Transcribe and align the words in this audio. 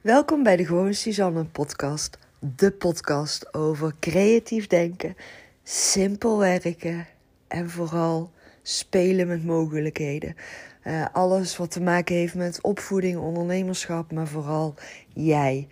Welkom 0.00 0.42
bij 0.42 0.56
de 0.56 0.66
Gewoon 0.66 0.94
Suzanne 0.94 1.44
podcast. 1.44 2.18
De 2.56 2.70
podcast 2.70 3.54
over 3.54 3.94
creatief 4.00 4.66
denken, 4.66 5.16
simpel 5.62 6.38
werken 6.38 7.06
en 7.48 7.70
vooral 7.70 8.30
spelen 8.62 9.26
met 9.26 9.44
mogelijkheden. 9.44 10.36
Uh, 10.84 11.06
alles 11.12 11.56
wat 11.56 11.70
te 11.70 11.80
maken 11.80 12.14
heeft 12.14 12.34
met 12.34 12.62
opvoeding, 12.62 13.18
ondernemerschap, 13.18 14.12
maar 14.12 14.26
vooral 14.26 14.74
jij. 15.14 15.68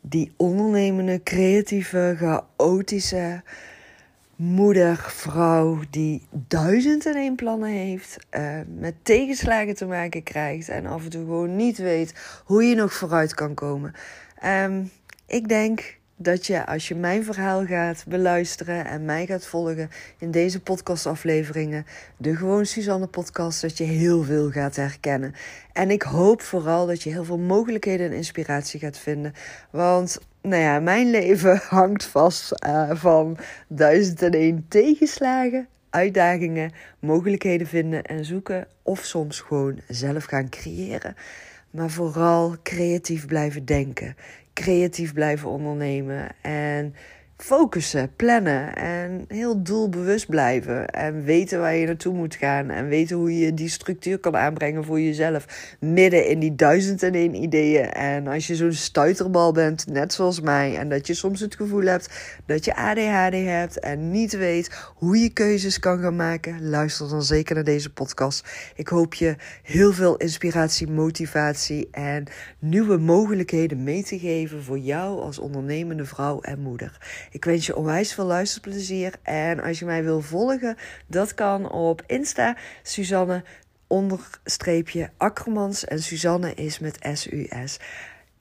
Die 0.00 0.32
ondernemende, 0.36 1.22
creatieve, 1.22 2.14
chaotische 2.18 3.42
moeder, 4.38 4.96
vrouw 4.96 5.80
die 5.90 6.26
duizend 6.30 7.06
en 7.06 7.14
één 7.14 7.34
plannen 7.34 7.70
heeft, 7.70 8.16
uh, 8.36 8.58
met 8.78 8.94
tegenslagen 9.02 9.74
te 9.74 9.86
maken 9.86 10.22
krijgt 10.22 10.68
en 10.68 10.86
af 10.86 11.04
en 11.04 11.10
toe 11.10 11.24
gewoon 11.24 11.56
niet 11.56 11.78
weet 11.78 12.42
hoe 12.44 12.64
je 12.64 12.74
nog 12.74 12.92
vooruit 12.92 13.34
kan 13.34 13.54
komen. 13.54 13.94
Um, 14.44 14.90
ik 15.26 15.48
denk 15.48 15.98
dat 16.16 16.46
je 16.46 16.66
als 16.66 16.88
je 16.88 16.94
mijn 16.94 17.24
verhaal 17.24 17.66
gaat 17.66 18.04
beluisteren 18.08 18.86
en 18.86 19.04
mij 19.04 19.26
gaat 19.26 19.46
volgen 19.46 19.90
in 20.18 20.30
deze 20.30 20.60
podcastafleveringen, 20.60 21.86
de 22.16 22.36
Gewoon 22.36 22.66
Suzanne 22.66 23.06
podcast, 23.06 23.60
dat 23.60 23.78
je 23.78 23.84
heel 23.84 24.22
veel 24.22 24.50
gaat 24.50 24.76
herkennen. 24.76 25.34
En 25.72 25.90
ik 25.90 26.02
hoop 26.02 26.42
vooral 26.42 26.86
dat 26.86 27.02
je 27.02 27.10
heel 27.10 27.24
veel 27.24 27.38
mogelijkheden 27.38 28.06
en 28.06 28.16
inspiratie 28.16 28.80
gaat 28.80 28.98
vinden. 28.98 29.34
Want 29.70 30.18
nou 30.48 30.62
ja, 30.62 30.80
mijn 30.80 31.10
leven 31.10 31.60
hangt 31.68 32.04
vast 32.04 32.52
uh, 32.66 32.90
van 32.94 33.36
duizend 33.68 34.22
en 34.22 34.32
één 34.32 34.64
tegenslagen, 34.68 35.68
uitdagingen, 35.90 36.72
mogelijkheden 36.98 37.66
vinden 37.66 38.02
en 38.02 38.24
zoeken. 38.24 38.66
Of 38.82 39.04
soms 39.04 39.40
gewoon 39.40 39.80
zelf 39.88 40.24
gaan 40.24 40.48
creëren. 40.48 41.16
Maar 41.70 41.90
vooral 41.90 42.56
creatief 42.62 43.26
blijven 43.26 43.64
denken 43.64 44.16
creatief 44.58 45.12
blijven 45.12 45.48
ondernemen 45.48 46.28
en 46.42 46.94
focussen, 47.38 48.12
plannen 48.16 48.74
en 48.74 49.24
heel 49.28 49.62
doelbewust 49.62 50.26
blijven. 50.28 50.88
En 50.88 51.24
weten 51.24 51.60
waar 51.60 51.74
je 51.74 51.86
naartoe 51.86 52.14
moet 52.14 52.34
gaan. 52.34 52.70
En 52.70 52.88
weten 52.88 53.16
hoe 53.16 53.38
je 53.38 53.54
die 53.54 53.68
structuur 53.68 54.18
kan 54.18 54.36
aanbrengen 54.36 54.84
voor 54.84 55.00
jezelf. 55.00 55.76
Midden 55.80 56.26
in 56.26 56.38
die 56.38 56.54
duizend 56.54 57.02
en 57.02 57.14
één 57.14 57.34
ideeën. 57.34 57.90
En 57.92 58.26
als 58.26 58.46
je 58.46 58.56
zo'n 58.56 58.72
stuiterbal 58.72 59.52
bent, 59.52 59.86
net 59.86 60.12
zoals 60.12 60.40
mij. 60.40 60.76
En 60.76 60.88
dat 60.88 61.06
je 61.06 61.14
soms 61.14 61.40
het 61.40 61.54
gevoel 61.54 61.82
hebt 61.82 62.38
dat 62.46 62.64
je 62.64 62.76
ADHD 62.76 63.34
hebt. 63.34 63.80
En 63.80 64.10
niet 64.10 64.36
weet 64.36 64.92
hoe 64.94 65.18
je 65.18 65.28
keuzes 65.28 65.78
kan 65.78 65.98
gaan 65.98 66.16
maken. 66.16 66.68
Luister 66.68 67.08
dan 67.08 67.22
zeker 67.22 67.54
naar 67.54 67.64
deze 67.64 67.92
podcast. 67.92 68.72
Ik 68.74 68.88
hoop 68.88 69.14
je 69.14 69.36
heel 69.62 69.92
veel 69.92 70.16
inspiratie, 70.16 70.90
motivatie 70.90 71.88
en 71.90 72.24
nieuwe 72.58 72.96
mogelijkheden 72.96 73.82
mee 73.82 74.04
te 74.04 74.18
geven 74.18 74.62
voor 74.62 74.78
jou 74.78 75.20
als 75.20 75.38
ondernemende 75.38 76.04
vrouw 76.04 76.40
en 76.40 76.60
moeder. 76.60 77.26
Ik 77.30 77.44
wens 77.44 77.66
je 77.66 77.76
onwijs 77.76 78.14
veel 78.14 78.24
luisterplezier. 78.24 79.14
En 79.22 79.60
als 79.60 79.78
je 79.78 79.84
mij 79.84 80.04
wil 80.04 80.20
volgen, 80.20 80.76
dat 81.06 81.34
kan 81.34 81.70
op 81.70 82.02
Insta. 82.06 82.56
Suzanne 82.82 83.44
onderstreepje 83.86 85.10
Akkermans. 85.16 85.84
En 85.84 86.02
Suzanne 86.02 86.54
is 86.54 86.78
met 86.78 86.98
S-U-S. 87.12 87.78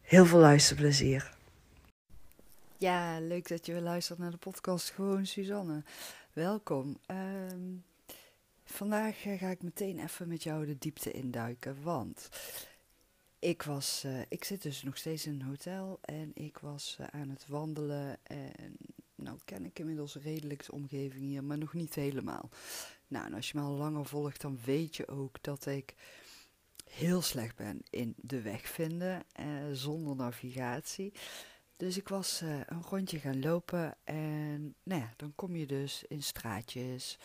Heel 0.02 0.26
veel 0.26 0.40
luisterplezier. 0.40 1.36
Ja, 2.78 3.20
leuk 3.20 3.48
dat 3.48 3.66
je 3.66 3.72
weer 3.72 3.82
luistert 3.82 4.20
naar 4.20 4.32
de 4.32 4.38
podcast 4.38 4.90
Gewoon 4.90 5.26
Suzanne. 5.26 5.84
Welkom. 6.34 6.98
Ehm, 7.06 7.76
vandaag 8.66 9.26
eh, 9.26 9.40
ga 9.40 9.48
ik 9.48 9.62
meteen 9.62 10.00
even 10.00 10.28
met 10.28 10.44
jou 10.44 10.66
de 10.66 10.78
diepte 10.80 11.12
induiken. 11.12 11.78
Want 11.84 12.30
ik, 13.40 13.62
was, 13.62 14.04
uh, 14.06 14.22
ik 14.30 14.44
zit 14.44 14.62
dus 14.62 14.84
nog 14.84 14.98
steeds 14.98 15.26
in 15.26 15.34
een 15.34 15.48
hotel 15.48 16.00
en 16.02 16.32
ik 16.34 16.58
was 16.58 16.98
uh, 17.02 17.08
aan 17.08 17.30
het 17.30 17.48
wandelen. 17.48 18.18
En 18.24 18.78
nou 19.16 19.38
ken 19.46 19.66
ik 19.66 19.80
inmiddels 19.80 20.16
redelijk 20.16 20.66
de 20.66 20.72
omgeving 20.72 21.24
hier, 21.24 21.44
maar 21.44 21.58
nog 21.58 21.74
niet 21.74 21.96
helemaal. 21.96 22.50
Nou, 23.08 23.26
en 23.26 23.34
als 23.34 23.52
je 23.52 23.58
me 23.58 23.64
al 23.64 23.74
langer 23.74 24.06
volgt, 24.06 24.42
dan 24.42 24.60
weet 24.66 24.96
je 24.96 25.08
ook 25.08 25.38
dat 25.42 25.66
ik 25.66 25.96
heel 26.90 27.22
slecht 27.22 27.56
ben 27.56 27.82
in 27.90 28.14
de 28.18 28.42
weg 28.42 28.68
vinden 28.68 29.24
uh, 29.40 29.46
zonder 29.74 30.16
navigatie. 30.16 31.14
Dus 31.78 31.98
ik 31.98 32.08
was 32.08 32.42
een 32.42 32.84
rondje 32.90 33.20
gaan 33.20 33.40
lopen 33.40 33.98
en 34.04 34.76
nou 34.84 35.02
ja, 35.02 35.14
dan 35.18 35.36
kom 35.36 35.56
je 35.56 35.66
dus 35.66 36.04
in 36.08 36.24
straatjes 36.24 37.18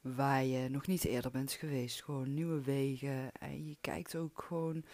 waar 0.00 0.44
je 0.44 0.68
nog 0.68 0.86
niet 0.86 1.04
eerder 1.04 1.30
bent 1.30 1.52
geweest. 1.52 2.02
Gewoon 2.02 2.34
nieuwe 2.34 2.60
wegen 2.60 3.32
en 3.32 3.66
je 3.66 3.76
kijkt 3.80 4.16
ook 4.16 4.42
gewoon 4.46 4.84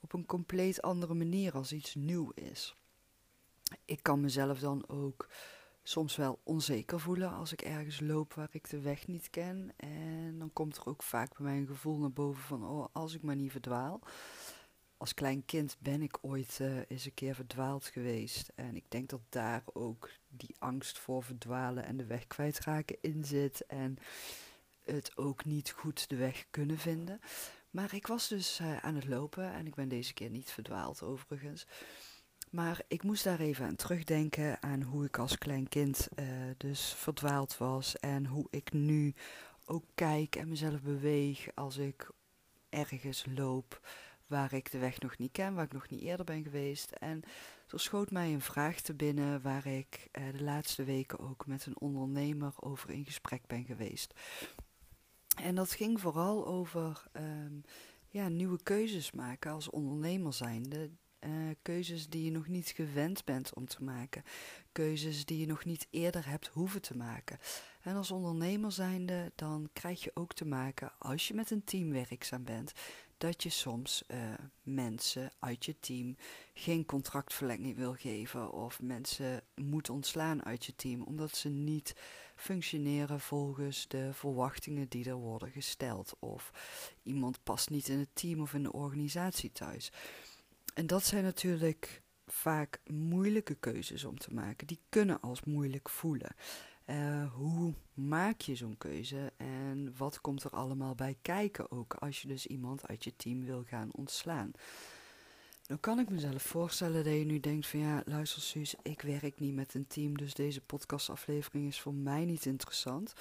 op 0.00 0.12
een 0.12 0.26
compleet 0.26 0.82
andere 0.82 1.14
manier 1.14 1.54
als 1.54 1.72
iets 1.72 1.94
nieuw 1.94 2.30
is. 2.34 2.74
Ik 3.84 4.02
kan 4.02 4.20
mezelf 4.20 4.58
dan 4.58 4.88
ook 4.88 5.28
soms 5.82 6.16
wel 6.16 6.40
onzeker 6.42 7.00
voelen 7.00 7.30
als 7.30 7.52
ik 7.52 7.62
ergens 7.62 8.00
loop 8.00 8.34
waar 8.34 8.48
ik 8.50 8.70
de 8.70 8.80
weg 8.80 9.06
niet 9.06 9.30
ken. 9.30 9.72
En 9.76 10.38
dan 10.38 10.52
komt 10.52 10.76
er 10.76 10.86
ook 10.86 11.02
vaak 11.02 11.36
bij 11.36 11.46
mij 11.46 11.56
een 11.56 11.66
gevoel 11.66 11.98
naar 11.98 12.12
boven 12.12 12.42
van, 12.42 12.64
oh, 12.64 12.86
als 12.92 13.14
ik 13.14 13.22
maar 13.22 13.36
niet 13.36 13.50
verdwaal. 13.50 14.00
Als 14.96 15.14
klein 15.14 15.44
kind 15.44 15.76
ben 15.78 16.02
ik 16.02 16.18
ooit 16.20 16.58
uh, 16.60 16.78
eens 16.88 17.04
een 17.04 17.14
keer 17.14 17.34
verdwaald 17.34 17.86
geweest. 17.86 18.52
En 18.54 18.76
ik 18.76 18.84
denk 18.88 19.08
dat 19.08 19.20
daar 19.28 19.62
ook 19.72 20.10
die 20.28 20.56
angst 20.58 20.98
voor 20.98 21.22
verdwalen 21.22 21.84
en 21.84 21.96
de 21.96 22.06
weg 22.06 22.26
kwijtraken 22.26 22.96
in 23.00 23.24
zit. 23.24 23.66
En 23.66 23.98
het 24.84 25.16
ook 25.16 25.44
niet 25.44 25.70
goed 25.70 26.08
de 26.08 26.16
weg 26.16 26.46
kunnen 26.50 26.78
vinden. 26.78 27.20
Maar 27.70 27.94
ik 27.94 28.06
was 28.06 28.28
dus 28.28 28.60
uh, 28.60 28.76
aan 28.76 28.94
het 28.94 29.06
lopen 29.06 29.52
en 29.52 29.66
ik 29.66 29.74
ben 29.74 29.88
deze 29.88 30.14
keer 30.14 30.30
niet 30.30 30.50
verdwaald 30.50 31.02
overigens. 31.02 31.66
Maar 32.50 32.82
ik 32.88 33.02
moest 33.02 33.24
daar 33.24 33.40
even 33.40 33.66
aan 33.66 33.76
terugdenken 33.76 34.62
aan 34.62 34.82
hoe 34.82 35.04
ik 35.04 35.18
als 35.18 35.38
klein 35.38 35.68
kind 35.68 36.08
uh, 36.16 36.26
dus 36.56 36.94
verdwaald 36.94 37.58
was 37.58 37.98
en 37.98 38.26
hoe 38.26 38.46
ik 38.50 38.72
nu 38.72 39.14
ook 39.64 39.84
kijk 39.94 40.36
en 40.36 40.48
mezelf 40.48 40.82
beweeg 40.82 41.48
als 41.54 41.76
ik 41.76 42.10
ergens 42.68 43.26
loop 43.34 43.80
waar 44.26 44.52
ik 44.52 44.70
de 44.70 44.78
weg 44.78 45.00
nog 45.00 45.18
niet 45.18 45.32
ken, 45.32 45.54
waar 45.54 45.64
ik 45.64 45.72
nog 45.72 45.88
niet 45.88 46.00
eerder 46.00 46.24
ben 46.24 46.42
geweest. 46.42 46.90
En 46.90 47.22
er 47.68 47.80
schoot 47.80 48.10
mij 48.10 48.32
een 48.32 48.40
vraag 48.40 48.80
te 48.80 48.94
binnen 48.94 49.42
waar 49.42 49.66
ik 49.66 50.08
uh, 50.18 50.32
de 50.32 50.42
laatste 50.42 50.84
weken 50.84 51.18
ook 51.18 51.46
met 51.46 51.66
een 51.66 51.80
ondernemer 51.80 52.52
over 52.56 52.90
in 52.90 53.04
gesprek 53.04 53.46
ben 53.46 53.64
geweest. 53.64 54.14
En 55.42 55.54
dat 55.54 55.72
ging 55.72 56.00
vooral 56.00 56.46
over 56.46 57.02
um, 57.16 57.62
ja, 58.08 58.28
nieuwe 58.28 58.62
keuzes 58.62 59.12
maken 59.12 59.52
als 59.52 59.70
ondernemer 59.70 60.32
zijnde. 60.32 60.90
Uh, 61.26 61.30
keuzes 61.62 62.08
die 62.08 62.24
je 62.24 62.30
nog 62.30 62.48
niet 62.48 62.68
gewend 62.68 63.24
bent 63.24 63.54
om 63.54 63.66
te 63.66 63.84
maken. 63.84 64.22
Keuzes 64.72 65.24
die 65.24 65.40
je 65.40 65.46
nog 65.46 65.64
niet 65.64 65.86
eerder 65.90 66.28
hebt 66.28 66.46
hoeven 66.46 66.82
te 66.82 66.96
maken. 66.96 67.38
En 67.82 67.96
als 67.96 68.10
ondernemer 68.10 68.72
zijnde, 68.72 69.32
dan 69.34 69.68
krijg 69.72 70.04
je 70.04 70.10
ook 70.14 70.32
te 70.32 70.44
maken, 70.44 70.92
als 70.98 71.28
je 71.28 71.34
met 71.34 71.50
een 71.50 71.64
team 71.64 71.90
werkzaam 71.90 72.44
bent, 72.44 72.72
dat 73.20 73.42
je 73.42 73.48
soms 73.48 74.02
uh, 74.08 74.18
mensen 74.62 75.30
uit 75.38 75.64
je 75.64 75.76
team 75.80 76.16
geen 76.54 76.86
contractverlenging 76.86 77.76
wil 77.76 77.94
geven 77.94 78.52
of 78.52 78.80
mensen 78.82 79.42
moet 79.54 79.90
ontslaan 79.90 80.44
uit 80.44 80.64
je 80.64 80.74
team 80.76 81.02
omdat 81.02 81.36
ze 81.36 81.48
niet 81.48 81.94
functioneren 82.40 83.20
volgens 83.20 83.88
de 83.88 84.12
verwachtingen 84.12 84.88
die 84.88 85.08
er 85.08 85.14
worden 85.14 85.50
gesteld 85.50 86.16
of 86.18 86.52
iemand 87.02 87.42
past 87.42 87.70
niet 87.70 87.88
in 87.88 87.98
het 87.98 88.08
team 88.12 88.40
of 88.40 88.54
in 88.54 88.62
de 88.62 88.72
organisatie 88.72 89.52
thuis. 89.52 89.92
En 90.74 90.86
dat 90.86 91.04
zijn 91.04 91.24
natuurlijk 91.24 92.02
vaak 92.26 92.80
moeilijke 92.86 93.54
keuzes 93.54 94.04
om 94.04 94.18
te 94.18 94.34
maken. 94.34 94.66
Die 94.66 94.80
kunnen 94.88 95.20
als 95.20 95.44
moeilijk 95.44 95.88
voelen. 95.88 96.34
Uh, 96.86 97.32
hoe 97.32 97.74
maak 97.94 98.40
je 98.40 98.54
zo'n 98.54 98.78
keuze 98.78 99.32
en 99.36 99.94
wat 99.96 100.20
komt 100.20 100.42
er 100.44 100.50
allemaal 100.50 100.94
bij 100.94 101.16
kijken 101.22 101.70
ook 101.70 101.94
als 101.94 102.22
je 102.22 102.28
dus 102.28 102.46
iemand 102.46 102.86
uit 102.86 103.04
je 103.04 103.16
team 103.16 103.44
wil 103.44 103.64
gaan 103.66 103.88
ontslaan? 103.92 104.52
Dan 105.70 105.80
kan 105.80 105.98
ik 105.98 106.10
mezelf 106.10 106.42
voorstellen 106.42 107.04
dat 107.04 107.12
je 107.12 107.24
nu 107.24 107.40
denkt 107.40 107.66
van 107.66 107.80
ja, 107.80 108.02
luister 108.04 108.42
Suus, 108.42 108.74
ik 108.82 109.02
werk 109.02 109.40
niet 109.40 109.54
met 109.54 109.74
een 109.74 109.86
team, 109.86 110.16
dus 110.16 110.34
deze 110.34 110.60
podcastaflevering 110.60 111.66
is 111.66 111.80
voor 111.80 111.94
mij 111.94 112.24
niet 112.24 112.44
interessant. 112.44 113.12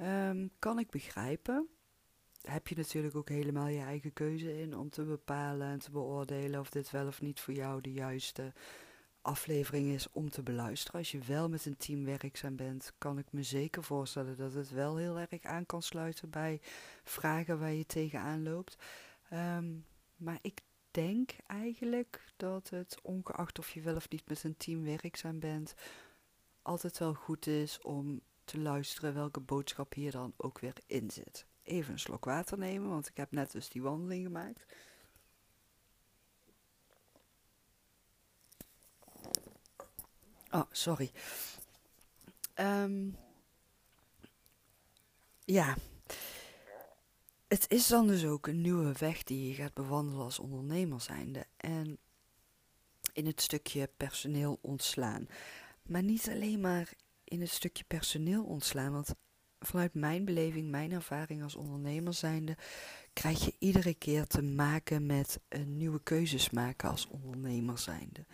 Um, 0.00 0.50
kan 0.58 0.78
ik 0.78 0.90
begrijpen. 0.90 1.68
Heb 2.42 2.68
je 2.68 2.76
natuurlijk 2.76 3.16
ook 3.16 3.28
helemaal 3.28 3.66
je 3.66 3.80
eigen 3.80 4.12
keuze 4.12 4.60
in 4.60 4.76
om 4.76 4.90
te 4.90 5.04
bepalen 5.04 5.66
en 5.66 5.78
te 5.78 5.90
beoordelen 5.90 6.60
of 6.60 6.70
dit 6.70 6.90
wel 6.90 7.06
of 7.06 7.20
niet 7.20 7.40
voor 7.40 7.54
jou 7.54 7.80
de 7.80 7.92
juiste 7.92 8.52
aflevering 9.22 9.92
is 9.92 10.10
om 10.10 10.30
te 10.30 10.42
beluisteren. 10.42 11.00
Als 11.00 11.10
je 11.10 11.18
wel 11.18 11.48
met 11.48 11.66
een 11.66 11.76
team 11.76 12.04
werkzaam 12.04 12.56
bent, 12.56 12.92
kan 12.98 13.18
ik 13.18 13.26
me 13.32 13.42
zeker 13.42 13.84
voorstellen 13.84 14.36
dat 14.36 14.54
het 14.54 14.70
wel 14.70 14.96
heel 14.96 15.18
erg 15.18 15.42
aan 15.42 15.66
kan 15.66 15.82
sluiten 15.82 16.30
bij 16.30 16.60
vragen 17.04 17.58
waar 17.58 17.72
je 17.72 17.86
tegenaan 17.86 18.42
loopt. 18.42 18.76
Um, 19.32 19.84
maar 20.16 20.38
ik 20.42 20.60
denk 20.92 21.30
eigenlijk 21.46 22.32
dat 22.36 22.68
het, 22.68 22.98
ongeacht 23.02 23.58
of 23.58 23.70
je 23.70 23.80
wel 23.80 23.96
of 23.96 24.08
niet 24.08 24.28
met 24.28 24.44
een 24.44 24.56
team 24.56 24.82
werkzaam 24.82 25.38
bent, 25.38 25.74
altijd 26.62 26.98
wel 26.98 27.14
goed 27.14 27.46
is 27.46 27.80
om 27.80 28.20
te 28.44 28.58
luisteren 28.60 29.14
welke 29.14 29.40
boodschap 29.40 29.94
hier 29.94 30.10
dan 30.10 30.32
ook 30.36 30.58
weer 30.58 30.74
in 30.86 31.10
zit. 31.10 31.46
Even 31.62 31.92
een 31.92 31.98
slok 31.98 32.24
water 32.24 32.58
nemen, 32.58 32.88
want 32.88 33.08
ik 33.08 33.16
heb 33.16 33.30
net 33.30 33.52
dus 33.52 33.68
die 33.68 33.82
wandeling 33.82 34.24
gemaakt. 34.26 34.64
Oh, 40.50 40.66
sorry. 40.70 41.10
Um, 42.54 43.16
ja. 45.44 45.74
Het 47.52 47.64
is 47.68 47.86
dan 47.86 48.06
dus 48.06 48.24
ook 48.24 48.46
een 48.46 48.60
nieuwe 48.60 48.92
weg 48.98 49.22
die 49.22 49.48
je 49.48 49.54
gaat 49.54 49.74
bewandelen 49.74 50.24
als 50.24 50.38
ondernemer 50.38 51.00
zijnde. 51.00 51.46
En 51.56 51.98
in 53.12 53.26
het 53.26 53.40
stukje 53.40 53.90
personeel 53.96 54.58
ontslaan. 54.62 55.28
Maar 55.82 56.02
niet 56.02 56.28
alleen 56.28 56.60
maar 56.60 56.92
in 57.24 57.40
het 57.40 57.50
stukje 57.50 57.84
personeel 57.86 58.44
ontslaan. 58.44 58.92
Want 58.92 59.14
vanuit 59.60 59.94
mijn 59.94 60.24
beleving, 60.24 60.70
mijn 60.70 60.92
ervaring 60.92 61.42
als 61.42 61.54
ondernemer 61.54 62.14
zijnde, 62.14 62.56
krijg 63.12 63.44
je 63.44 63.54
iedere 63.58 63.94
keer 63.94 64.26
te 64.26 64.42
maken 64.42 65.06
met 65.06 65.40
een 65.48 65.76
nieuwe 65.76 66.02
keuzes 66.02 66.50
maken 66.50 66.90
als 66.90 67.06
ondernemer 67.06 67.78
zijnde. 67.78 68.24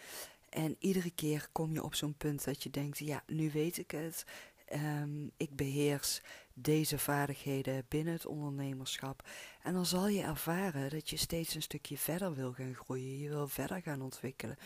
En 0.48 0.76
iedere 0.78 1.10
keer 1.10 1.48
kom 1.52 1.72
je 1.72 1.82
op 1.82 1.94
zo'n 1.94 2.16
punt 2.16 2.44
dat 2.44 2.62
je 2.62 2.70
denkt, 2.70 2.98
ja, 2.98 3.22
nu 3.26 3.50
weet 3.50 3.78
ik 3.78 3.90
het. 3.90 4.24
Um, 4.72 5.30
ik 5.36 5.56
beheers 5.56 6.20
deze 6.54 6.98
vaardigheden 6.98 7.84
binnen 7.88 8.12
het 8.12 8.26
ondernemerschap. 8.26 9.28
En 9.62 9.72
dan 9.72 9.86
zal 9.86 10.08
je 10.08 10.22
ervaren 10.22 10.90
dat 10.90 11.10
je 11.10 11.16
steeds 11.16 11.54
een 11.54 11.62
stukje 11.62 11.98
verder 11.98 12.34
wil 12.34 12.52
gaan 12.52 12.74
groeien. 12.74 13.18
Je 13.18 13.28
wil 13.28 13.48
verder 13.48 13.82
gaan 13.82 14.02
ontwikkelen. 14.02 14.56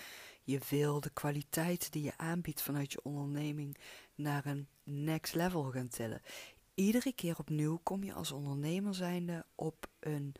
Je 0.42 0.60
wil 0.68 1.00
de 1.00 1.10
kwaliteit 1.10 1.92
die 1.92 2.02
je 2.02 2.12
aanbiedt 2.16 2.62
vanuit 2.62 2.92
je 2.92 3.02
onderneming 3.02 3.76
naar 4.14 4.46
een 4.46 4.68
next 4.84 5.34
level 5.34 5.62
gaan 5.62 5.88
tillen. 5.88 6.22
Iedere 6.74 7.12
keer 7.12 7.38
opnieuw 7.38 7.80
kom 7.82 8.04
je 8.04 8.12
als 8.12 8.32
ondernemer 8.32 8.94
zijnde 8.94 9.44
op 9.54 9.86
een, 10.00 10.34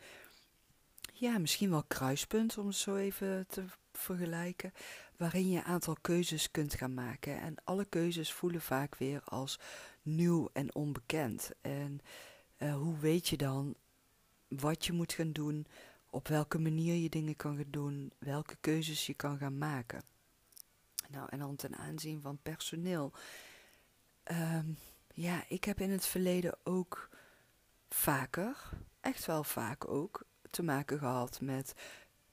ja, 1.13 1.37
misschien 1.37 1.69
wel 1.69 1.83
kruispunt 1.83 2.57
om 2.57 2.67
het 2.67 2.75
zo 2.75 2.95
even 2.95 3.47
te 3.47 3.65
vergelijken, 3.91 4.73
waarin 5.17 5.49
je 5.49 5.57
een 5.57 5.63
aantal 5.63 5.97
keuzes 6.01 6.51
kunt 6.51 6.73
gaan 6.73 6.93
maken. 6.93 7.41
En 7.41 7.55
alle 7.63 7.85
keuzes 7.85 8.33
voelen 8.33 8.61
vaak 8.61 8.95
weer 8.95 9.21
als 9.25 9.59
nieuw 10.01 10.49
en 10.53 10.75
onbekend. 10.75 11.51
En 11.61 12.01
uh, 12.57 12.75
hoe 12.75 12.97
weet 12.97 13.27
je 13.27 13.37
dan 13.37 13.75
wat 14.47 14.85
je 14.85 14.93
moet 14.93 15.13
gaan 15.13 15.31
doen, 15.31 15.67
op 16.09 16.27
welke 16.27 16.59
manier 16.59 16.95
je 16.95 17.09
dingen 17.09 17.35
kan 17.35 17.55
gaan 17.55 17.71
doen, 17.71 18.11
welke 18.17 18.55
keuzes 18.59 19.05
je 19.05 19.13
kan 19.13 19.37
gaan 19.37 19.57
maken. 19.57 20.03
Nou, 21.09 21.27
en 21.29 21.39
dan 21.39 21.55
ten 21.55 21.75
aanzien 21.75 22.21
van 22.21 22.39
personeel. 22.41 23.13
Um, 24.31 24.77
ja, 25.13 25.43
ik 25.47 25.63
heb 25.63 25.79
in 25.79 25.89
het 25.89 26.05
verleden 26.05 26.57
ook 26.63 27.09
vaker, 27.89 28.69
echt 28.99 29.25
wel 29.25 29.43
vaak 29.43 29.87
ook, 29.87 30.25
te 30.53 30.63
maken 30.63 30.99
gehad 30.99 31.41
met 31.41 31.73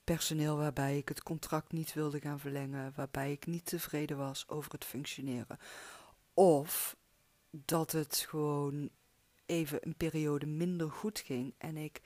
personeel 0.04 0.56
waarbij 0.56 0.96
ik 0.98 1.08
het 1.08 1.22
contract 1.22 1.72
niet 1.72 1.92
wilde 1.92 2.20
gaan 2.20 2.40
verlengen, 2.40 2.92
waarbij 2.96 3.32
ik 3.32 3.46
niet 3.46 3.64
tevreden 3.64 4.16
was 4.16 4.48
over 4.48 4.72
het 4.72 4.84
functioneren. 4.84 5.58
Of 6.34 6.96
dat 7.50 7.92
het 7.92 8.26
gewoon 8.28 8.90
even 9.46 9.78
een 9.86 9.96
periode 9.96 10.46
minder 10.46 10.90
goed 10.90 11.18
ging 11.18 11.54
en 11.58 11.76
ik 11.76 12.00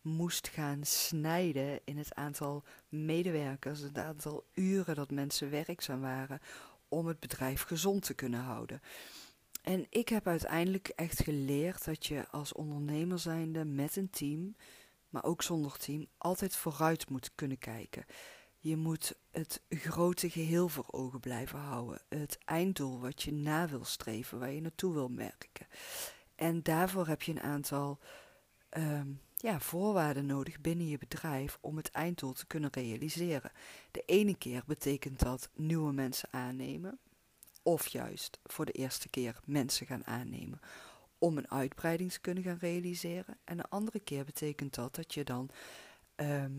moest 0.00 0.48
gaan 0.48 0.84
snijden 0.84 1.80
in 1.84 1.98
het 1.98 2.14
aantal 2.14 2.64
medewerkers, 2.88 3.80
het 3.80 3.98
aantal 3.98 4.46
uren 4.54 4.94
dat 4.94 5.10
mensen 5.10 5.50
werkzaam 5.50 6.00
waren 6.00 6.40
om 6.88 7.06
het 7.06 7.20
bedrijf 7.20 7.62
gezond 7.62 8.02
te 8.02 8.14
kunnen 8.14 8.40
houden. 8.40 8.80
En 9.62 9.86
ik 9.90 10.08
heb 10.08 10.26
uiteindelijk 10.26 10.88
echt 10.88 11.22
geleerd 11.22 11.84
dat 11.84 12.06
je 12.06 12.28
als 12.30 12.52
ondernemer 12.52 13.18
zijnde 13.18 13.64
met 13.64 13.96
een 13.96 14.10
team 14.10 14.56
maar 15.16 15.24
ook 15.24 15.42
zonder 15.42 15.78
team, 15.78 16.06
altijd 16.18 16.56
vooruit 16.56 17.10
moet 17.10 17.30
kunnen 17.34 17.58
kijken. 17.58 18.04
Je 18.58 18.76
moet 18.76 19.14
het 19.30 19.62
grote 19.68 20.30
geheel 20.30 20.68
voor 20.68 20.86
ogen 20.90 21.20
blijven 21.20 21.58
houden. 21.58 22.02
Het 22.08 22.38
einddoel 22.44 23.00
wat 23.00 23.22
je 23.22 23.32
na 23.32 23.68
wil 23.68 23.84
streven, 23.84 24.38
waar 24.38 24.50
je 24.50 24.60
naartoe 24.60 24.92
wil 24.92 25.08
merken. 25.08 25.66
En 26.34 26.62
daarvoor 26.62 27.06
heb 27.06 27.22
je 27.22 27.32
een 27.32 27.42
aantal 27.42 27.98
ehm, 28.68 29.08
ja, 29.36 29.60
voorwaarden 29.60 30.26
nodig 30.26 30.60
binnen 30.60 30.88
je 30.88 30.98
bedrijf 30.98 31.58
om 31.60 31.76
het 31.76 31.90
einddoel 31.90 32.32
te 32.32 32.46
kunnen 32.46 32.70
realiseren. 32.72 33.52
De 33.90 34.02
ene 34.06 34.36
keer 34.36 34.62
betekent 34.66 35.18
dat 35.18 35.50
nieuwe 35.54 35.92
mensen 35.92 36.28
aannemen, 36.32 36.98
of 37.62 37.86
juist 37.86 38.38
voor 38.44 38.64
de 38.64 38.72
eerste 38.72 39.08
keer 39.08 39.40
mensen 39.44 39.86
gaan 39.86 40.06
aannemen 40.06 40.60
om 41.18 41.38
een 41.38 41.50
uitbreiding 41.50 42.12
te 42.12 42.20
kunnen 42.20 42.42
gaan 42.42 42.58
realiseren. 42.60 43.38
En 43.44 43.56
de 43.56 43.68
andere 43.68 44.00
keer 44.00 44.24
betekent 44.24 44.74
dat 44.74 44.94
dat 44.94 45.14
je 45.14 45.24
dan 45.24 45.50
ehm, 46.14 46.52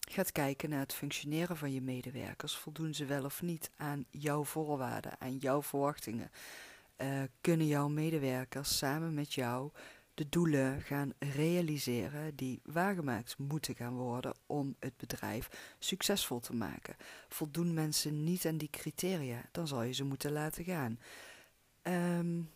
gaat 0.00 0.32
kijken 0.32 0.70
naar 0.70 0.80
het 0.80 0.94
functioneren 0.94 1.56
van 1.56 1.72
je 1.72 1.82
medewerkers. 1.82 2.56
Voldoen 2.56 2.94
ze 2.94 3.04
wel 3.04 3.24
of 3.24 3.42
niet 3.42 3.70
aan 3.76 4.04
jouw 4.10 4.44
voorwaarden, 4.44 5.20
aan 5.20 5.36
jouw 5.36 5.62
verwachtingen? 5.62 6.30
Uh, 6.96 7.22
kunnen 7.40 7.66
jouw 7.66 7.88
medewerkers 7.88 8.76
samen 8.76 9.14
met 9.14 9.34
jou 9.34 9.70
de 10.14 10.28
doelen 10.28 10.80
gaan 10.80 11.12
realiseren 11.18 12.36
die 12.36 12.60
waargemaakt 12.64 13.38
moeten 13.38 13.74
gaan 13.74 13.94
worden 13.94 14.34
om 14.46 14.76
het 14.78 14.96
bedrijf 14.96 15.74
succesvol 15.78 16.40
te 16.40 16.54
maken. 16.54 16.96
Voldoen 17.28 17.74
mensen 17.74 18.24
niet 18.24 18.46
aan 18.46 18.56
die 18.56 18.70
criteria, 18.70 19.48
dan 19.52 19.66
zal 19.66 19.82
je 19.82 19.92
ze 19.92 20.04
moeten 20.04 20.32
laten 20.32 20.64
gaan. 20.64 20.98
Um, 21.82 22.50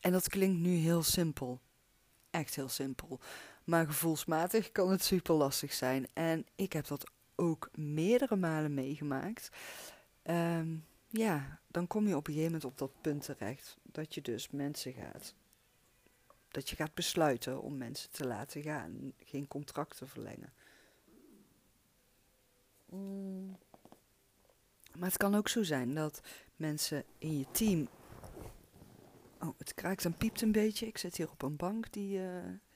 en 0.00 0.12
dat 0.12 0.28
klinkt 0.28 0.60
nu 0.60 0.74
heel 0.74 1.02
simpel. 1.02 1.60
Echt 2.30 2.54
heel 2.54 2.68
simpel. 2.68 3.20
Maar 3.64 3.86
gevoelsmatig 3.86 4.72
kan 4.72 4.90
het 4.90 5.02
super 5.02 5.34
lastig 5.34 5.72
zijn. 5.72 6.06
En 6.12 6.46
ik 6.54 6.72
heb 6.72 6.86
dat 6.86 7.10
ook 7.34 7.70
meerdere 7.74 8.36
malen 8.36 8.74
meegemaakt. 8.74 9.50
Ehm, 10.22 10.76
ja, 11.08 11.60
dan 11.66 11.86
kom 11.86 12.06
je 12.06 12.16
op 12.16 12.26
een 12.26 12.32
gegeven 12.34 12.52
moment 12.52 12.70
op 12.70 12.78
dat 12.78 13.00
punt 13.00 13.24
terecht. 13.24 13.76
Dat 13.82 14.14
je 14.14 14.20
dus 14.20 14.50
mensen 14.50 14.92
gaat. 14.92 15.34
Dat 16.48 16.68
je 16.68 16.76
gaat 16.76 16.94
besluiten 16.94 17.62
om 17.62 17.76
mensen 17.76 18.10
te 18.10 18.26
laten 18.26 18.62
gaan. 18.62 19.12
Geen 19.18 19.48
contract 19.48 19.96
te 19.96 20.06
verlengen. 20.06 20.52
Mm. 22.86 23.58
Maar 24.98 25.08
het 25.08 25.16
kan 25.16 25.34
ook 25.34 25.48
zo 25.48 25.62
zijn 25.62 25.94
dat 25.94 26.20
mensen 26.56 27.04
in 27.18 27.38
je 27.38 27.46
team 27.50 27.88
Oh, 29.40 29.58
het 29.58 29.74
kraakt 29.74 30.04
en 30.04 30.16
piept 30.16 30.40
een 30.40 30.52
beetje. 30.52 30.86
Ik 30.86 30.98
zit 30.98 31.16
hier 31.16 31.30
op 31.30 31.42
een 31.42 31.56
bank 31.56 31.92
die 31.92 32.18
uh, 32.18 32.26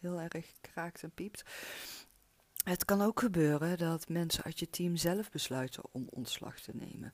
heel 0.01 0.21
erg 0.21 0.47
kraakt 0.61 1.03
en 1.03 1.11
piept. 1.11 1.45
Het 2.65 2.85
kan 2.85 3.01
ook 3.01 3.21
gebeuren 3.21 3.79
dat 3.79 4.09
mensen 4.09 4.45
uit 4.45 4.59
je 4.59 4.71
team 4.71 4.97
zelf 4.97 5.31
besluiten 5.31 5.83
om 5.93 6.07
ontslag 6.11 6.61
te 6.61 6.73
nemen. 6.75 7.13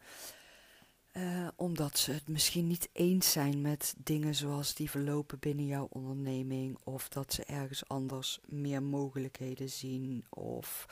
Uh, 1.12 1.48
omdat 1.56 1.98
ze 1.98 2.12
het 2.12 2.28
misschien 2.28 2.66
niet 2.66 2.88
eens 2.92 3.32
zijn 3.32 3.60
met 3.60 3.94
dingen 3.98 4.34
zoals 4.34 4.74
die 4.74 4.90
verlopen 4.90 5.38
binnen 5.38 5.66
jouw 5.66 5.86
onderneming. 5.90 6.78
Of 6.84 7.08
dat 7.08 7.32
ze 7.32 7.44
ergens 7.44 7.88
anders 7.88 8.40
meer 8.46 8.82
mogelijkheden 8.82 9.68
zien. 9.68 10.24
Of 10.28 10.86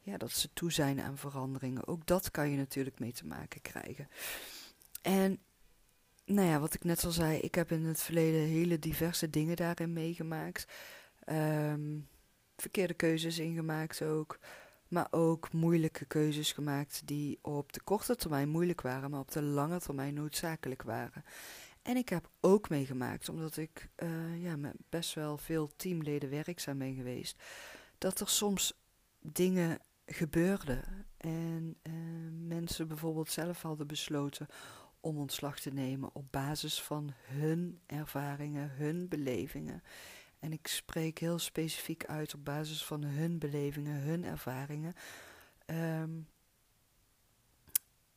ja, 0.00 0.16
dat 0.16 0.30
ze 0.30 0.52
toe 0.52 0.72
zijn 0.72 1.00
aan 1.00 1.18
veranderingen. 1.18 1.86
Ook 1.86 2.06
dat 2.06 2.30
kan 2.30 2.50
je 2.50 2.56
natuurlijk 2.56 2.98
mee 2.98 3.12
te 3.12 3.26
maken 3.26 3.60
krijgen. 3.60 4.08
En 5.02 5.40
nou 6.30 6.48
ja, 6.48 6.60
wat 6.60 6.74
ik 6.74 6.84
net 6.84 7.04
al 7.04 7.10
zei, 7.10 7.38
ik 7.38 7.54
heb 7.54 7.70
in 7.70 7.84
het 7.84 8.00
verleden 8.00 8.40
hele 8.40 8.78
diverse 8.78 9.30
dingen 9.30 9.56
daarin 9.56 9.92
meegemaakt. 9.92 10.66
Um, 11.26 12.08
verkeerde 12.56 12.94
keuzes 12.94 13.38
ingemaakt 13.38 14.02
ook. 14.02 14.38
Maar 14.88 15.06
ook 15.10 15.52
moeilijke 15.52 16.04
keuzes 16.04 16.52
gemaakt 16.52 17.02
die 17.04 17.38
op 17.42 17.72
de 17.72 17.80
korte 17.80 18.16
termijn 18.16 18.48
moeilijk 18.48 18.80
waren, 18.80 19.10
maar 19.10 19.20
op 19.20 19.30
de 19.30 19.42
lange 19.42 19.80
termijn 19.80 20.14
noodzakelijk 20.14 20.82
waren. 20.82 21.24
En 21.82 21.96
ik 21.96 22.08
heb 22.08 22.30
ook 22.40 22.68
meegemaakt, 22.68 23.28
omdat 23.28 23.56
ik 23.56 23.88
uh, 24.02 24.42
ja, 24.42 24.56
met 24.56 24.74
best 24.88 25.14
wel 25.14 25.38
veel 25.38 25.70
teamleden 25.76 26.30
werkzaam 26.30 26.78
ben 26.78 26.94
geweest, 26.94 27.42
dat 27.98 28.20
er 28.20 28.28
soms 28.28 28.80
dingen 29.20 29.78
gebeurden 30.06 31.06
en 31.16 31.76
uh, 31.82 31.92
mensen 32.48 32.88
bijvoorbeeld 32.88 33.30
zelf 33.30 33.62
hadden 33.62 33.86
besloten 33.86 34.46
om 35.00 35.18
ontslag 35.18 35.60
te 35.60 35.72
nemen 35.72 36.14
op 36.14 36.24
basis 36.30 36.82
van 36.82 37.12
hun 37.22 37.80
ervaringen, 37.86 38.70
hun 38.70 39.08
belevingen. 39.08 39.82
En 40.38 40.52
ik 40.52 40.66
spreek 40.66 41.18
heel 41.18 41.38
specifiek 41.38 42.04
uit 42.04 42.34
op 42.34 42.44
basis 42.44 42.84
van 42.84 43.02
hun 43.02 43.38
belevingen, 43.38 44.00
hun 44.00 44.24
ervaringen. 44.24 44.94
Um, 45.66 46.28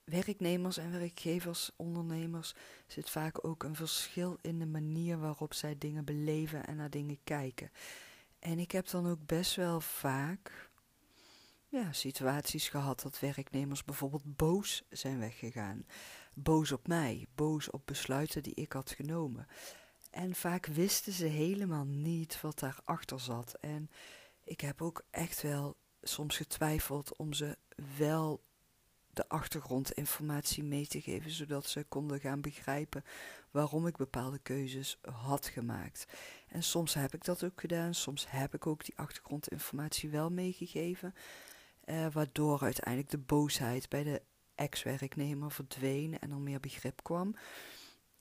werknemers 0.03 0.77
en 0.77 0.91
werkgevers, 0.91 1.71
ondernemers, 1.75 2.53
zit 2.87 3.09
vaak 3.09 3.47
ook 3.47 3.63
een 3.63 3.75
verschil 3.75 4.37
in 4.41 4.59
de 4.59 4.65
manier 4.65 5.19
waarop 5.19 5.53
zij 5.53 5.77
dingen 5.77 6.05
beleven 6.05 6.65
en 6.65 6.75
naar 6.75 6.89
dingen 6.89 7.17
kijken. 7.23 7.71
En 8.39 8.59
ik 8.59 8.71
heb 8.71 8.89
dan 8.89 9.07
ook 9.07 9.25
best 9.25 9.55
wel 9.55 9.81
vaak 9.81 10.69
ja, 11.67 11.91
situaties 11.91 12.69
gehad 12.69 13.01
dat 13.01 13.19
werknemers 13.19 13.83
bijvoorbeeld 13.83 14.35
boos 14.35 14.83
zijn 14.89 15.19
weggegaan 15.19 15.85
boos 16.33 16.71
op 16.71 16.87
mij, 16.87 17.27
boos 17.35 17.69
op 17.69 17.81
besluiten 17.85 18.43
die 18.43 18.53
ik 18.53 18.71
had 18.71 18.91
genomen. 18.91 19.47
En 20.11 20.35
vaak 20.35 20.65
wisten 20.65 21.13
ze 21.13 21.25
helemaal 21.25 21.85
niet 21.85 22.41
wat 22.41 22.59
daarachter 22.59 23.19
zat. 23.19 23.53
En 23.59 23.89
ik 24.43 24.61
heb 24.61 24.81
ook 24.81 25.05
echt 25.09 25.41
wel 25.41 25.75
soms 26.01 26.37
getwijfeld 26.37 27.17
om 27.17 27.33
ze 27.33 27.57
wel 27.97 28.43
de 29.13 29.29
achtergrondinformatie 29.29 30.63
mee 30.63 30.87
te 30.87 31.01
geven, 31.01 31.31
zodat 31.31 31.65
ze 31.65 31.83
konden 31.83 32.19
gaan 32.19 32.41
begrijpen 32.41 33.03
waarom 33.51 33.87
ik 33.87 33.97
bepaalde 33.97 34.39
keuzes 34.39 34.99
had 35.01 35.47
gemaakt. 35.47 36.05
En 36.47 36.63
soms 36.63 36.93
heb 36.93 37.13
ik 37.13 37.23
dat 37.23 37.43
ook 37.43 37.59
gedaan, 37.59 37.93
soms 37.93 38.25
heb 38.29 38.53
ik 38.53 38.67
ook 38.67 38.85
die 38.85 38.97
achtergrondinformatie 38.97 40.09
wel 40.09 40.29
meegegeven, 40.29 41.13
eh, 41.83 42.07
waardoor 42.11 42.61
uiteindelijk 42.61 43.09
de 43.09 43.17
boosheid 43.17 43.89
bij 43.89 44.03
de 44.03 44.21
ex-werknemer 44.55 45.51
verdween 45.51 46.19
en 46.19 46.31
er 46.31 46.39
meer 46.39 46.59
begrip 46.59 47.03
kwam. 47.03 47.35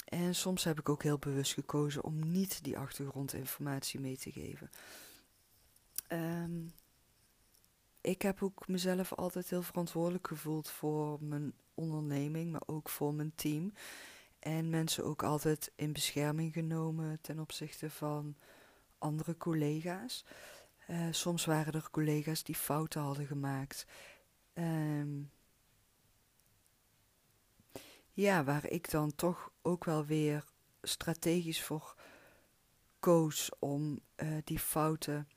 En 0.05 0.35
soms 0.35 0.65
heb 0.65 0.79
ik 0.79 0.89
ook 0.89 1.03
heel 1.03 1.19
bewust 1.19 1.53
gekozen 1.53 2.05
om 2.05 2.31
niet 2.31 2.65
die 2.65 2.79
achtergrondinformatie 2.79 4.01
mee 4.01 4.17
te 4.17 4.33
geven. 4.33 4.71
Um, 6.09 6.73
ik 8.01 8.23
heb 8.23 8.43
ook 8.43 8.69
mezelf 8.69 9.13
altijd 9.13 9.51
heel 9.51 9.63
verantwoordelijk 9.63 10.27
gevoeld 10.27 10.71
voor 10.71 11.19
mijn 11.23 11.53
onderneming, 11.75 12.53
maar 12.53 12.63
ook 12.67 12.89
voor 12.89 13.15
mijn 13.15 13.33
team. 13.35 13.73
En 14.39 14.71
mensen 14.71 15.05
ook 15.05 15.23
altijd 15.23 15.73
in 15.77 15.93
bescherming 15.93 16.53
genomen 16.53 17.19
ten 17.21 17.39
opzichte 17.39 17.91
van 17.91 18.37
andere 18.99 19.37
collega's. 19.37 20.25
Uh, 20.91 21.07
soms 21.11 21.45
waren 21.45 21.73
er 21.73 21.91
collega's 21.91 22.43
die 22.43 22.55
fouten 22.55 23.03
hadden 23.03 23.27
gemaakt. 23.27 23.87
Um, 24.55 25.31
ja, 28.13 28.45
waar 28.45 28.67
ik 28.67 28.91
dan 28.91 29.15
toch 29.15 29.51
ook 29.63 29.85
wel 29.85 30.05
weer 30.05 30.45
strategisch 30.83 31.63
voor 31.63 31.95
koos 33.01 33.51
om 33.59 34.01
uh, 34.17 34.37
die 34.45 34.59
fouten 34.59 35.29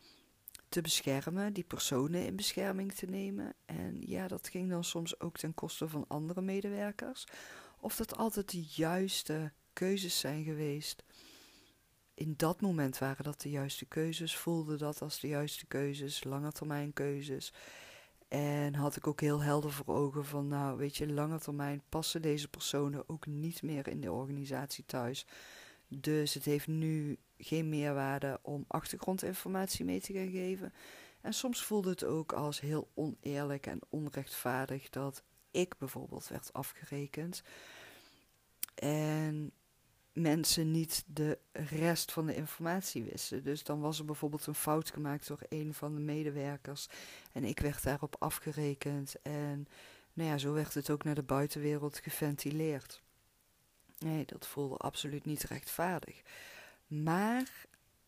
te 0.69 0.81
beschermen, 0.81 1.53
die 1.53 1.63
personen 1.63 2.25
in 2.25 2.35
bescherming 2.35 2.93
te 2.93 3.05
nemen. 3.05 3.53
En 3.65 4.01
ja, 4.01 4.27
dat 4.27 4.47
ging 4.47 4.69
dan 4.69 4.83
soms 4.83 5.19
ook 5.19 5.37
ten 5.37 5.53
koste 5.53 5.89
van 5.89 6.05
andere 6.07 6.41
medewerkers. 6.41 7.27
Of 7.79 7.95
dat 7.95 8.17
altijd 8.17 8.51
de 8.51 8.63
juiste 8.63 9.51
keuzes 9.73 10.19
zijn 10.19 10.43
geweest. 10.43 11.03
In 12.13 12.33
dat 12.37 12.61
moment 12.61 12.97
waren 12.97 13.23
dat 13.23 13.41
de 13.41 13.49
juiste 13.49 13.85
keuzes, 13.85 14.37
voelde 14.37 14.77
dat 14.77 15.01
als 15.01 15.19
de 15.19 15.27
juiste 15.27 15.65
keuzes, 15.65 16.23
lange 16.23 16.51
termijn 16.51 16.93
keuzes. 16.93 17.53
En 18.35 18.75
had 18.75 18.95
ik 18.95 19.07
ook 19.07 19.21
heel 19.21 19.41
helder 19.41 19.71
voor 19.71 19.95
ogen 19.95 20.25
van, 20.25 20.47
nou 20.47 20.77
weet 20.77 20.97
je, 20.97 21.11
lange 21.11 21.39
termijn 21.39 21.81
passen 21.89 22.21
deze 22.21 22.47
personen 22.47 23.09
ook 23.09 23.25
niet 23.25 23.61
meer 23.61 23.87
in 23.87 24.01
de 24.01 24.11
organisatie 24.11 24.85
thuis. 24.85 25.25
Dus 25.87 26.33
het 26.33 26.45
heeft 26.45 26.67
nu 26.67 27.17
geen 27.37 27.69
meerwaarde 27.69 28.39
om 28.41 28.65
achtergrondinformatie 28.67 29.85
mee 29.85 30.01
te 30.01 30.13
gaan 30.13 30.29
geven. 30.29 30.73
En 31.21 31.33
soms 31.33 31.63
voelde 31.63 31.89
het 31.89 32.03
ook 32.03 32.33
als 32.33 32.59
heel 32.59 32.91
oneerlijk 32.93 33.65
en 33.65 33.79
onrechtvaardig 33.89 34.89
dat 34.89 35.23
ik 35.51 35.77
bijvoorbeeld 35.77 36.27
werd 36.27 36.53
afgerekend. 36.53 37.43
En 38.75 39.51
mensen 40.15 40.71
niet 40.71 41.03
de 41.07 41.37
rest 41.51 42.11
van 42.11 42.25
de 42.25 42.35
informatie 42.35 43.03
wisten. 43.03 43.43
Dus 43.43 43.63
dan 43.63 43.79
was 43.79 43.99
er 43.99 44.05
bijvoorbeeld 44.05 44.45
een 44.45 44.55
fout 44.55 44.91
gemaakt 44.91 45.27
door 45.27 45.39
een 45.49 45.73
van 45.73 45.95
de 45.95 46.01
medewerkers. 46.01 46.87
En 47.31 47.43
ik 47.43 47.59
werd 47.59 47.83
daarop 47.83 48.15
afgerekend. 48.19 49.15
En 49.21 49.67
nou 50.13 50.29
ja, 50.29 50.37
zo 50.37 50.53
werd 50.53 50.73
het 50.73 50.89
ook 50.89 51.03
naar 51.03 51.15
de 51.15 51.23
buitenwereld 51.23 51.97
geventileerd. 51.97 53.01
Nee, 53.99 54.25
dat 54.25 54.47
voelde 54.47 54.77
absoluut 54.77 55.25
niet 55.25 55.43
rechtvaardig. 55.43 56.21
Maar 56.87 57.65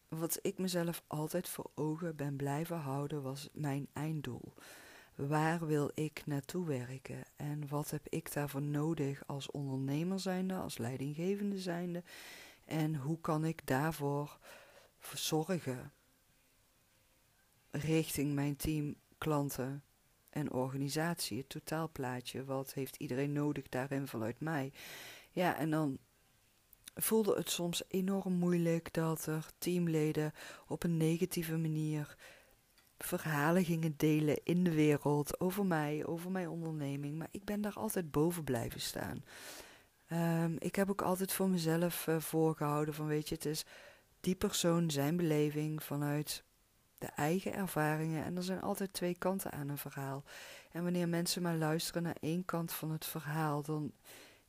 wat 0.07 0.39
ik 0.41 0.57
mezelf 0.57 1.03
altijd 1.07 1.49
voor 1.49 1.69
ogen 1.75 2.15
ben 2.15 2.35
blijven 2.35 2.77
houden, 2.77 3.21
was 3.21 3.49
mijn 3.53 3.87
einddoel. 3.93 4.53
Waar 5.17 5.65
wil 5.65 5.91
ik 5.93 6.21
naartoe 6.25 6.65
werken 6.65 7.23
en 7.35 7.67
wat 7.67 7.89
heb 7.89 8.07
ik 8.09 8.33
daarvoor 8.33 8.61
nodig 8.61 9.23
als 9.27 9.51
ondernemer 9.51 10.19
zijnde, 10.19 10.53
als 10.53 10.77
leidinggevende 10.77 11.59
zijnde 11.59 12.03
en 12.65 12.95
hoe 12.95 13.19
kan 13.19 13.45
ik 13.45 13.67
daarvoor 13.67 14.39
zorgen 15.13 15.91
richting 17.71 18.33
mijn 18.33 18.55
team, 18.55 18.95
klanten 19.17 19.83
en 20.29 20.51
organisatie, 20.51 21.37
het 21.37 21.49
totaalplaatje, 21.49 22.45
wat 22.45 22.73
heeft 22.73 22.95
iedereen 22.95 23.31
nodig 23.31 23.69
daarin 23.69 24.07
vanuit 24.07 24.39
mij. 24.39 24.71
Ja, 25.31 25.57
en 25.57 25.69
dan 25.69 25.97
voelde 26.95 27.35
het 27.35 27.49
soms 27.49 27.83
enorm 27.87 28.33
moeilijk 28.33 28.93
dat 28.93 29.25
er 29.25 29.49
teamleden 29.57 30.33
op 30.67 30.83
een 30.83 30.97
negatieve 30.97 31.57
manier 31.57 32.17
verhalen 32.97 33.65
gingen 33.65 33.93
delen 33.97 34.39
in 34.43 34.63
de 34.63 34.73
wereld 34.73 35.39
over 35.39 35.65
mij, 35.65 36.05
over 36.05 36.31
mijn 36.31 36.49
onderneming. 36.49 37.17
Maar 37.17 37.27
ik 37.31 37.43
ben 37.43 37.61
daar 37.61 37.73
altijd 37.73 38.11
boven 38.11 38.43
blijven 38.43 38.81
staan. 38.81 39.23
Um, 40.43 40.55
ik 40.59 40.75
heb 40.75 40.89
ook 40.89 41.01
altijd 41.01 41.33
voor 41.33 41.49
mezelf 41.49 42.07
uh, 42.07 42.19
voorgehouden 42.19 42.93
van 42.93 43.07
weet 43.07 43.29
je, 43.29 43.35
het 43.35 43.45
is 43.45 43.65
die 44.19 44.35
persoon 44.35 44.91
zijn 44.91 45.17
beleving 45.17 45.83
vanuit 45.83 46.43
de 46.97 47.07
eigen 47.07 47.53
ervaringen. 47.53 48.23
En 48.23 48.37
er 48.37 48.43
zijn 48.43 48.61
altijd 48.61 48.93
twee 48.93 49.15
kanten 49.17 49.51
aan 49.51 49.69
een 49.69 49.77
verhaal. 49.77 50.23
En 50.71 50.83
wanneer 50.83 51.09
mensen 51.09 51.41
maar 51.41 51.55
luisteren 51.55 52.03
naar 52.03 52.17
één 52.19 52.45
kant 52.45 52.73
van 52.73 52.91
het 52.91 53.05
verhaal, 53.05 53.61
dan 53.61 53.91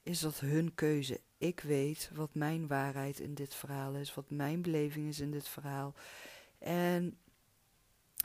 is 0.03 0.21
dat 0.21 0.41
hun 0.41 0.75
keuze. 0.75 1.21
Ik 1.39 1.61
weet 1.61 2.11
wat 2.15 2.35
mijn 2.35 2.67
waarheid 2.67 3.21
in 3.21 3.35
dit 3.35 3.55
verhaal 3.55 3.95
is, 3.95 4.15
wat 4.15 4.31
mijn 4.31 4.63
beleving 4.63 5.09
is 5.09 5.21
in 5.21 5.31
dit 5.31 5.49
verhaal. 5.49 5.95
En 6.59 7.19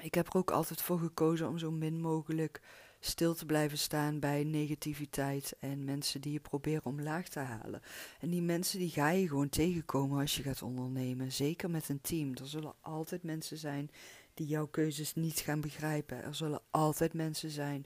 ik 0.01 0.13
heb 0.13 0.27
er 0.27 0.35
ook 0.35 0.51
altijd 0.51 0.81
voor 0.81 0.99
gekozen 0.99 1.47
om 1.47 1.57
zo 1.57 1.71
min 1.71 2.01
mogelijk 2.01 2.61
stil 2.99 3.33
te 3.33 3.45
blijven 3.45 3.77
staan 3.77 4.19
bij 4.19 4.43
negativiteit 4.43 5.55
en 5.59 5.83
mensen 5.83 6.21
die 6.21 6.33
je 6.33 6.39
proberen 6.39 6.85
omlaag 6.85 7.27
te 7.27 7.39
halen. 7.39 7.81
En 8.19 8.29
die 8.29 8.41
mensen 8.41 8.79
die 8.79 8.89
ga 8.89 9.09
je 9.09 9.27
gewoon 9.27 9.49
tegenkomen 9.49 10.19
als 10.19 10.35
je 10.35 10.43
gaat 10.43 10.61
ondernemen, 10.61 11.31
zeker 11.31 11.69
met 11.69 11.89
een 11.89 12.01
team. 12.01 12.31
Er 12.35 12.47
zullen 12.47 12.73
altijd 12.81 13.23
mensen 13.23 13.57
zijn 13.57 13.89
die 14.33 14.47
jouw 14.47 14.67
keuzes 14.67 15.13
niet 15.13 15.39
gaan 15.39 15.61
begrijpen. 15.61 16.23
Er 16.23 16.35
zullen 16.35 16.61
altijd 16.71 17.13
mensen 17.13 17.49
zijn 17.49 17.85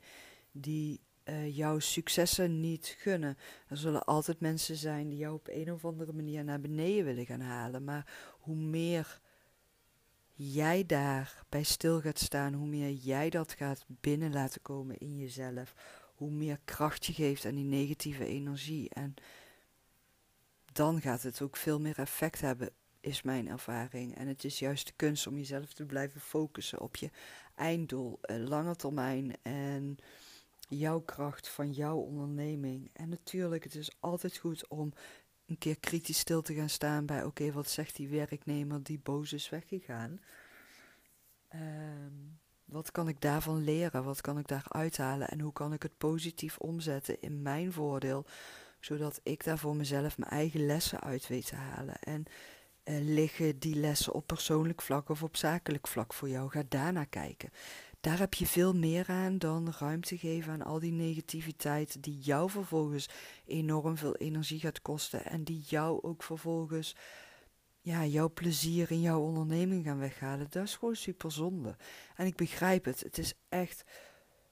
die 0.51 0.99
uh, 1.25 1.55
jouw 1.55 1.79
successen 1.79 2.59
niet 2.59 2.95
gunnen. 2.99 3.37
Er 3.67 3.77
zullen 3.77 4.05
altijd 4.05 4.39
mensen 4.39 4.75
zijn 4.75 5.09
die 5.09 5.17
jou 5.17 5.33
op 5.33 5.47
een 5.47 5.71
of 5.71 5.85
andere 5.85 6.13
manier 6.13 6.43
naar 6.43 6.61
beneden 6.61 7.05
willen 7.05 7.25
gaan 7.25 7.39
halen. 7.41 7.83
Maar 7.83 8.13
hoe 8.39 8.55
meer 8.55 9.19
jij 10.37 10.85
daar 10.85 11.43
bij 11.49 11.63
stil 11.63 12.01
gaat 12.01 12.19
staan, 12.19 12.53
hoe 12.53 12.67
meer 12.67 12.91
jij 12.91 13.29
dat 13.29 13.53
gaat 13.53 13.85
binnen 13.87 14.33
laten 14.33 14.61
komen 14.61 14.97
in 14.97 15.17
jezelf, 15.17 15.73
hoe 16.15 16.31
meer 16.31 16.59
kracht 16.65 17.05
je 17.05 17.13
geeft 17.13 17.45
aan 17.45 17.55
die 17.55 17.63
negatieve 17.63 18.25
energie. 18.25 18.89
En 18.89 19.13
dan 20.71 21.01
gaat 21.01 21.23
het 21.23 21.41
ook 21.41 21.57
veel 21.57 21.79
meer 21.79 21.99
effect 21.99 22.41
hebben, 22.41 22.69
is 22.99 23.21
mijn 23.21 23.47
ervaring. 23.47 24.15
En 24.15 24.27
het 24.27 24.43
is 24.43 24.59
juist 24.59 24.87
de 24.87 24.93
kunst 24.95 25.27
om 25.27 25.37
jezelf 25.37 25.73
te 25.73 25.85
blijven 25.85 26.21
focussen 26.21 26.81
op 26.81 26.95
je 26.95 27.09
einddoel, 27.55 28.19
eh, 28.21 28.37
lange 28.37 28.75
termijn 28.75 29.35
en 29.41 29.97
jouw 30.67 30.99
kracht 30.99 31.47
van 31.47 31.71
jouw 31.71 31.97
onderneming. 31.97 32.89
En 32.93 33.09
natuurlijk, 33.09 33.63
het 33.63 33.75
is 33.75 33.95
altijd 33.99 34.37
goed 34.37 34.67
om 34.67 34.93
een 35.47 35.57
keer 35.57 35.79
kritisch 35.79 36.19
stil 36.19 36.41
te 36.41 36.53
gaan 36.53 36.69
staan 36.69 37.05
bij: 37.05 37.23
oké, 37.23 37.51
wat 37.51 37.69
zegt 37.69 37.95
die 37.95 38.07
werknemer 38.07 38.83
die 38.83 38.99
boos 39.03 39.33
is 39.33 39.49
weggegaan? 39.49 40.19
Ehm, 41.47 42.13
wat 42.65 42.91
kan 42.91 43.07
ik 43.07 43.21
daarvan 43.21 43.63
leren? 43.63 44.03
Wat 44.03 44.21
kan 44.21 44.37
ik 44.37 44.47
daar 44.47 44.65
uithalen? 44.67 45.27
En 45.27 45.39
hoe 45.39 45.53
kan 45.53 45.73
ik 45.73 45.83
het 45.83 45.97
positief 45.97 46.57
omzetten 46.57 47.21
in 47.21 47.41
mijn 47.41 47.71
voordeel? 47.71 48.25
Zodat 48.79 49.19
ik 49.23 49.43
daar 49.43 49.57
voor 49.57 49.75
mezelf 49.75 50.17
mijn 50.17 50.31
eigen 50.31 50.65
lessen 50.65 50.99
uit 50.99 51.27
weet 51.27 51.47
te 51.47 51.55
halen. 51.55 51.99
En 51.99 52.23
uh, 52.83 52.99
liggen 53.01 53.59
die 53.59 53.75
lessen 53.75 54.13
op 54.13 54.27
persoonlijk 54.27 54.81
vlak 54.81 55.09
of 55.09 55.23
op 55.23 55.35
zakelijk 55.35 55.87
vlak 55.87 56.13
voor 56.13 56.29
jou? 56.29 56.49
Ga 56.49 56.63
daarnaar 56.67 57.07
kijken 57.07 57.49
daar 58.07 58.19
heb 58.19 58.33
je 58.33 58.47
veel 58.47 58.73
meer 58.73 59.05
aan 59.07 59.37
dan 59.37 59.73
ruimte 59.79 60.17
geven 60.17 60.53
aan 60.53 60.61
al 60.61 60.79
die 60.79 60.91
negativiteit 60.91 62.03
die 62.03 62.19
jou 62.19 62.49
vervolgens 62.49 63.09
enorm 63.45 63.97
veel 63.97 64.15
energie 64.15 64.59
gaat 64.59 64.81
kosten 64.81 65.25
en 65.25 65.43
die 65.43 65.63
jou 65.65 66.01
ook 66.01 66.23
vervolgens 66.23 66.95
ja, 67.81 68.05
jouw 68.05 68.29
plezier 68.29 68.91
in 68.91 69.01
jouw 69.01 69.19
onderneming 69.19 69.83
gaan 69.85 69.99
weghalen. 69.99 70.47
Dat 70.49 70.63
is 70.63 70.75
gewoon 70.75 70.95
super 70.95 71.31
zonde. 71.31 71.75
En 72.15 72.25
ik 72.25 72.35
begrijp 72.35 72.85
het. 72.85 72.99
Het 72.99 73.17
is 73.17 73.33
echt 73.49 73.83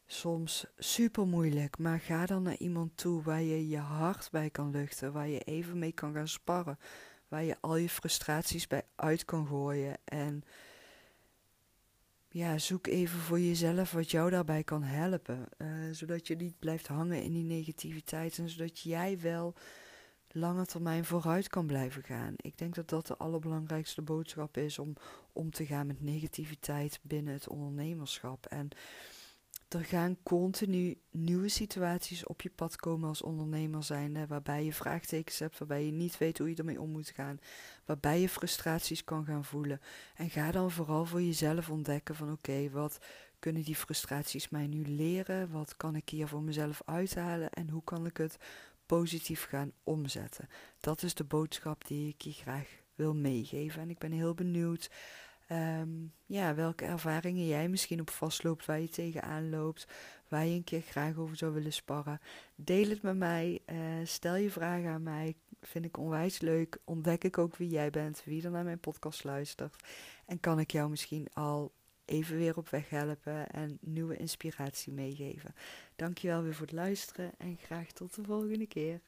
soms 0.05 0.65
super 0.77 1.27
moeilijk. 1.27 1.77
Maar 1.77 1.99
ga 1.99 2.25
dan 2.25 2.43
naar 2.43 2.57
iemand 2.57 2.97
toe 2.97 3.21
waar 3.21 3.41
je 3.41 3.67
je 3.67 3.77
hart 3.77 4.31
bij 4.31 4.49
kan 4.49 4.69
luchten. 4.69 5.13
Waar 5.13 5.27
je 5.27 5.39
even 5.39 5.79
mee 5.79 5.91
kan 5.91 6.13
gaan 6.13 6.27
sparren. 6.27 6.79
Waar 7.27 7.43
je 7.43 7.57
al 7.59 7.75
je 7.75 7.89
frustraties 7.89 8.67
bij 8.67 8.83
uit 8.95 9.25
kan 9.25 9.47
gooien. 9.47 9.97
En 10.05 10.43
ja, 12.35 12.57
zoek 12.57 12.87
even 12.87 13.19
voor 13.19 13.39
jezelf 13.39 13.91
wat 13.91 14.11
jou 14.11 14.29
daarbij 14.29 14.63
kan 14.63 14.83
helpen. 14.83 15.45
Uh, 15.57 15.67
zodat 15.91 16.27
je 16.27 16.35
niet 16.35 16.59
blijft 16.59 16.87
hangen 16.87 17.23
in 17.23 17.33
die 17.33 17.43
negativiteit 17.43 18.37
en 18.37 18.49
zodat 18.49 18.79
jij 18.79 19.19
wel 19.19 19.53
lange 20.31 20.65
termijn 20.65 21.05
vooruit 21.05 21.47
kan 21.47 21.65
blijven 21.65 22.03
gaan. 22.03 22.33
Ik 22.37 22.57
denk 22.57 22.75
dat 22.75 22.89
dat 22.89 23.07
de 23.07 23.17
allerbelangrijkste 23.17 24.01
boodschap 24.01 24.57
is 24.57 24.79
om 24.79 24.93
om 25.33 25.51
te 25.51 25.65
gaan 25.65 25.87
met 25.87 26.01
negativiteit 26.01 26.99
binnen 27.01 27.33
het 27.33 27.47
ondernemerschap. 27.47 28.45
En 28.45 28.69
er 29.75 29.85
gaan 29.85 30.17
continu 30.23 30.97
nieuwe 31.11 31.49
situaties 31.49 32.25
op 32.25 32.41
je 32.41 32.49
pad 32.49 32.75
komen 32.75 33.09
als 33.09 33.21
ondernemer 33.21 33.83
zijnde, 33.83 34.27
waarbij 34.27 34.63
je 34.63 34.73
vraagtekens 34.73 35.39
hebt, 35.39 35.57
waarbij 35.57 35.85
je 35.85 35.91
niet 35.91 36.17
weet 36.17 36.37
hoe 36.37 36.49
je 36.49 36.55
ermee 36.55 36.81
om 36.81 36.89
moet 36.89 37.09
gaan, 37.09 37.39
waarbij 37.85 38.21
je 38.21 38.29
frustraties 38.29 39.03
kan 39.03 39.25
gaan 39.25 39.45
voelen. 39.45 39.81
En 40.15 40.29
ga 40.29 40.51
dan 40.51 40.71
vooral 40.71 41.05
voor 41.05 41.21
jezelf 41.21 41.69
ontdekken 41.69 42.15
van 42.15 42.31
oké, 42.31 42.69
wat 42.69 42.97
kunnen 43.39 43.63
die 43.63 43.75
frustraties 43.75 44.49
mij 44.49 44.67
nu 44.67 44.85
leren? 44.85 45.51
Wat 45.51 45.77
kan 45.77 45.95
ik 45.95 46.09
hier 46.09 46.27
voor 46.27 46.41
mezelf 46.41 46.81
uithalen 46.85 47.49
en 47.49 47.69
hoe 47.69 47.83
kan 47.83 48.05
ik 48.05 48.17
het 48.17 48.37
positief 48.85 49.45
gaan 49.45 49.71
omzetten? 49.83 50.49
Dat 50.79 51.03
is 51.03 51.13
de 51.13 51.23
boodschap 51.23 51.87
die 51.87 52.09
ik 52.09 52.21
je 52.21 52.31
graag 52.31 52.67
wil 52.95 53.15
meegeven 53.15 53.81
en 53.81 53.89
ik 53.89 53.97
ben 53.97 54.11
heel 54.11 54.33
benieuwd 54.33 54.89
Um, 55.51 56.13
ja, 56.25 56.55
welke 56.55 56.85
ervaringen 56.85 57.47
jij 57.47 57.69
misschien 57.69 57.99
op 57.99 58.09
vastloopt, 58.09 58.65
waar 58.65 58.79
je 58.79 58.89
tegenaan 58.89 59.49
loopt, 59.49 59.87
waar 60.27 60.45
je 60.45 60.55
een 60.55 60.63
keer 60.63 60.81
graag 60.81 61.17
over 61.17 61.35
zou 61.35 61.53
willen 61.53 61.73
sparren. 61.73 62.19
Deel 62.55 62.89
het 62.89 63.01
met 63.01 63.17
mij, 63.17 63.59
uh, 63.65 63.77
stel 64.03 64.35
je 64.35 64.49
vragen 64.49 64.89
aan 64.89 65.03
mij, 65.03 65.35
vind 65.61 65.85
ik 65.85 65.97
onwijs 65.97 66.39
leuk. 66.39 66.77
Ontdek 66.83 67.23
ik 67.23 67.37
ook 67.37 67.55
wie 67.55 67.69
jij 67.69 67.89
bent, 67.89 68.23
wie 68.23 68.43
er 68.43 68.51
naar 68.51 68.63
mijn 68.63 68.79
podcast 68.79 69.23
luistert. 69.23 69.75
En 70.25 70.39
kan 70.39 70.59
ik 70.59 70.71
jou 70.71 70.89
misschien 70.89 71.27
al 71.33 71.73
even 72.05 72.37
weer 72.37 72.57
op 72.57 72.69
weg 72.69 72.89
helpen 72.89 73.49
en 73.49 73.77
nieuwe 73.81 74.17
inspiratie 74.17 74.93
meegeven. 74.93 75.55
Dankjewel 75.95 76.41
weer 76.41 76.53
voor 76.53 76.65
het 76.65 76.75
luisteren 76.75 77.31
en 77.37 77.57
graag 77.57 77.91
tot 77.91 78.15
de 78.15 78.23
volgende 78.23 78.67
keer. 78.67 79.01